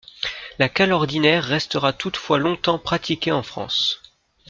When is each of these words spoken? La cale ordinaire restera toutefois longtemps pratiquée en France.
La 0.57 0.67
cale 0.67 0.93
ordinaire 0.93 1.43
restera 1.43 1.93
toutefois 1.93 2.39
longtemps 2.39 2.79
pratiquée 2.79 3.31
en 3.31 3.43
France. 3.43 4.01